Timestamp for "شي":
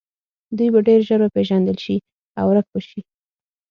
1.85-1.97, 2.89-3.01